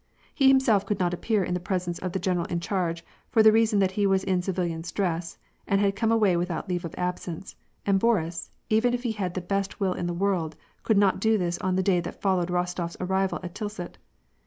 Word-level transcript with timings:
He 0.33 0.47
himself 0.47 0.83
could 0.83 0.99
not 0.99 1.13
appear 1.13 1.43
in 1.43 1.53
the 1.53 1.59
presence 1.59 1.99
of 1.99 2.11
the 2.11 2.17
general 2.17 2.47
in 2.47 2.59
charge, 2.59 3.05
for 3.29 3.43
the 3.43 3.51
reason 3.51 3.77
that 3.77 3.91
he 3.91 4.07
was 4.07 4.23
in 4.23 4.41
civilian's 4.41 4.91
dress, 4.91 5.37
and 5.67 5.79
had 5.79 5.95
come 5.95 6.11
away 6.11 6.35
without 6.35 6.67
leave 6.67 6.83
of 6.83 6.95
absence, 6.97 7.55
and 7.85 7.99
Boris, 7.99 8.49
even 8.67 8.95
if 8.95 9.03
he 9.03 9.11
had 9.11 9.25
had 9.25 9.33
the 9.35 9.41
best 9.41 9.79
will 9.79 9.93
in 9.93 10.07
the 10.07 10.11
world, 10.15 10.55
could 10.81 10.97
not 10.97 11.19
do 11.19 11.37
this 11.37 11.59
on 11.59 11.75
the 11.75 11.83
day 11.83 11.99
that 11.99 12.19
followed 12.19 12.49
Rostof's 12.49 12.97
arrival 12.99 13.39
at 13.43 13.53
Tilsit. 13.53 13.99